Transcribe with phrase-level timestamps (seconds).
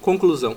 [0.00, 0.56] Conclusão.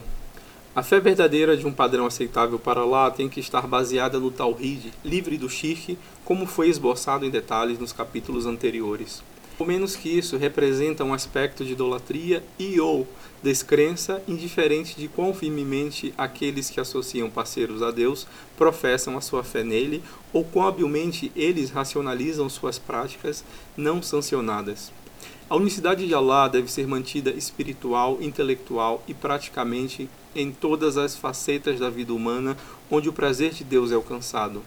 [0.74, 4.94] A fé verdadeira de um padrão aceitável para Allah tem que estar baseada no Tawhid,
[5.04, 9.22] livre do shirk, como foi esboçado em detalhes nos capítulos anteriores.
[9.60, 13.06] Ou menos que isso representa um aspecto de idolatria e ou
[13.44, 18.26] descrença, indiferente de quão firmemente aqueles que associam parceiros a Deus
[18.58, 20.02] professam a sua fé nele
[20.32, 23.44] ou quão habilmente eles racionalizam suas práticas
[23.76, 25.03] não sancionadas.
[25.50, 31.80] A unicidade de Allah deve ser mantida espiritual, intelectual e praticamente em todas as facetas
[31.80, 32.58] da vida humana
[32.90, 34.64] onde o prazer de Deus é alcançado.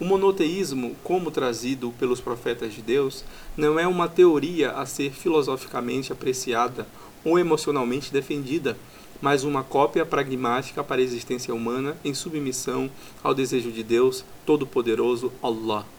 [0.00, 3.24] O monoteísmo, como trazido pelos profetas de Deus,
[3.56, 6.86] não é uma teoria a ser filosoficamente apreciada
[7.24, 8.76] ou emocionalmente defendida,
[9.20, 12.88] mas uma cópia pragmática para a existência humana em submissão
[13.24, 15.97] ao desejo de Deus Todo-Poderoso, Allah.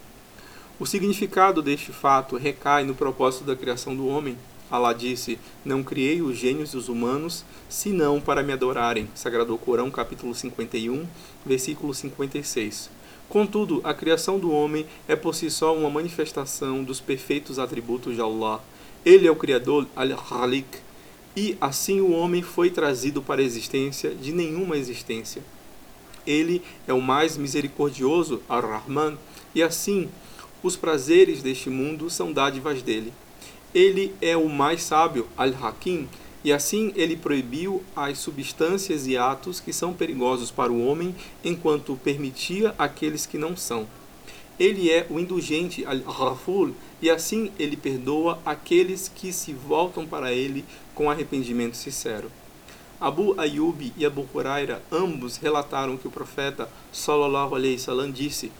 [0.79, 4.37] O significado deste fato recai no propósito da criação do homem.
[4.71, 9.09] Allah disse: Não criei os gênios e os humanos, senão para me adorarem.
[9.13, 11.05] Sagrado Corão, capítulo 51,
[11.45, 12.89] versículo 56.
[13.27, 18.21] Contudo, a criação do homem é por si só uma manifestação dos perfeitos atributos de
[18.21, 18.63] Allah.
[19.05, 20.79] Ele é o Criador, Al-Khalik,
[21.35, 25.41] e assim o homem foi trazido para a existência de nenhuma existência.
[26.25, 29.17] Ele é o mais misericordioso, Ar-Rahman,
[29.53, 30.09] e assim
[30.61, 33.13] os prazeres deste mundo são dádivas dele.
[33.73, 36.07] Ele é o mais sábio, Al-Hakim,
[36.43, 41.99] e assim ele proibiu as substâncias e atos que são perigosos para o homem, enquanto
[42.03, 43.87] permitia aqueles que não são.
[44.59, 46.71] Ele é o indulgente Al-Ghafur,
[47.01, 52.31] e assim ele perdoa aqueles que se voltam para ele com arrependimento sincero.
[52.99, 58.51] Abu Ayyub e Abu Huraira ambos relataram que o profeta sallallahu alaihi wasallam disse: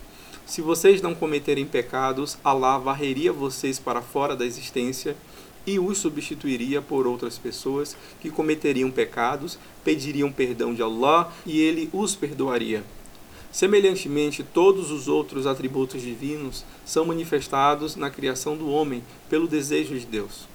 [0.50, 5.16] se vocês não cometerem pecados, Allah varreria vocês para fora da existência
[5.64, 11.88] e os substituiria por outras pessoas que cometeriam pecados, pediriam perdão de Allah e ele
[11.94, 12.84] os perdoaria.
[13.52, 20.06] Semelhantemente, todos os outros atributos divinos são manifestados na criação do homem pelo desejo de
[20.08, 20.48] Deus.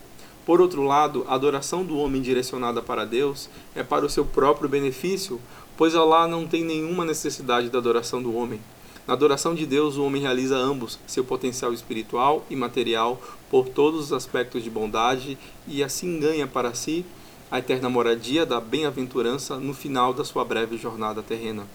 [0.44, 4.68] Por outro lado, a adoração do homem direcionada para Deus é para o seu próprio
[4.68, 5.40] benefício,
[5.76, 8.58] pois Allah não tem nenhuma necessidade da adoração do homem.
[9.06, 13.20] Na adoração de Deus, o homem realiza ambos, seu potencial espiritual e material,
[13.50, 15.36] por todos os aspectos de bondade,
[15.68, 17.04] e assim ganha para si
[17.50, 21.66] a eterna moradia da bem-aventurança no final da sua breve jornada terrena.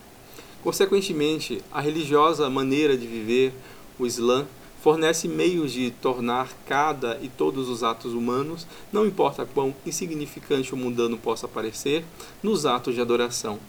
[0.63, 3.53] Consequentemente, a religiosa maneira de viver,
[3.99, 4.47] o Islã,
[4.81, 10.79] fornece meios de tornar cada e todos os atos humanos, não importa quão insignificante ou
[10.79, 12.03] mundano possa parecer,
[12.41, 13.59] nos atos de adoração,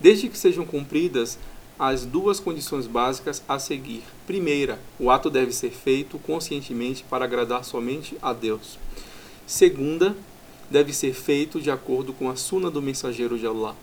[0.00, 1.38] desde que sejam cumpridas
[1.84, 4.04] as duas condições básicas a seguir.
[4.24, 8.78] Primeira, o ato deve ser feito conscientemente para agradar somente a Deus.
[9.48, 10.14] Segunda,
[10.70, 13.74] deve ser feito de acordo com a suna do mensageiro de Allah.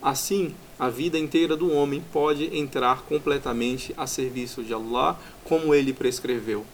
[0.00, 5.92] Assim, a vida inteira do homem pode entrar completamente a serviço de Allah, como ele
[5.92, 6.64] prescreveu.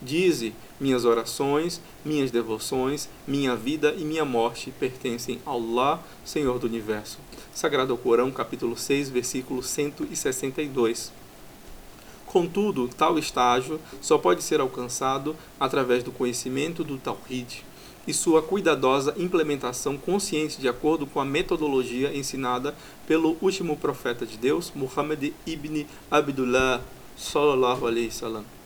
[0.00, 6.66] Dize: Minhas orações, minhas devoções, minha vida e minha morte pertencem a Allah, Senhor do
[6.66, 7.18] universo.
[7.52, 11.12] Sagrado Corão, capítulo 6, versículo 162.
[12.26, 17.64] Contudo, tal estágio só pode ser alcançado através do conhecimento do Tawhid
[18.06, 22.74] e sua cuidadosa implementação consciente de acordo com a metodologia ensinada
[23.06, 26.80] pelo último profeta de Deus, Muhammad ibn Abdullah
[27.16, 28.57] sallallahu alaihi wasallam.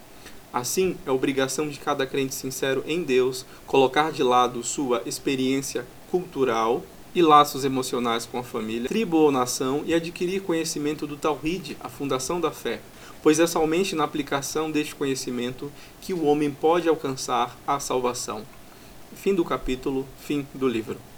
[0.52, 6.82] Assim, é obrigação de cada crente sincero em Deus colocar de lado sua experiência cultural
[7.14, 11.88] e laços emocionais com a família, tribo ou nação e adquirir conhecimento do Tawhid, a
[11.88, 12.80] fundação da fé,
[13.22, 18.42] pois é somente na aplicação deste conhecimento que o homem pode alcançar a salvação.
[19.14, 21.11] Fim do capítulo, fim do livro.